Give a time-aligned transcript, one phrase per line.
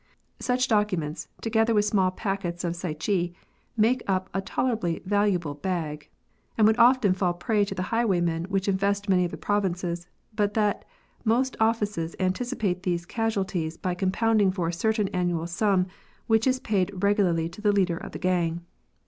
[0.39, 3.35] Such docu ments, together with small packets of sycee,
[3.77, 6.09] make up a tolerably valuable bag,
[6.57, 10.07] and would often fall a prey to the highwaymen which infest many of the provinces,
[10.35, 10.85] but that
[11.23, 15.85] most offices anticipate these casualties by compounding for a certain annual sum
[16.25, 18.65] which is paid regularly to the leader of the gang.